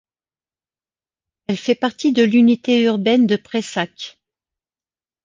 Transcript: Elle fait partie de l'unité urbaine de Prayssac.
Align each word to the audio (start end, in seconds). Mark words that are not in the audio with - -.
Elle 1.45 1.57
fait 1.57 1.75
partie 1.75 2.11
de 2.11 2.23
l'unité 2.23 2.81
urbaine 2.85 3.27
de 3.27 3.35
Prayssac. 3.35 4.19